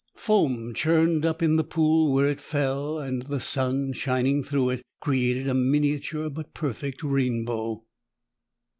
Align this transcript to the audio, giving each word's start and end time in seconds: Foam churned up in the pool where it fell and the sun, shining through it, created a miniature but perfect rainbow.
Foam 0.15 0.73
churned 0.73 1.27
up 1.27 1.43
in 1.43 1.57
the 1.57 1.63
pool 1.63 2.11
where 2.11 2.27
it 2.27 2.41
fell 2.41 2.97
and 2.97 3.21
the 3.21 3.39
sun, 3.39 3.93
shining 3.93 4.41
through 4.43 4.71
it, 4.71 4.81
created 4.99 5.47
a 5.47 5.53
miniature 5.53 6.27
but 6.27 6.55
perfect 6.55 7.03
rainbow. 7.03 7.85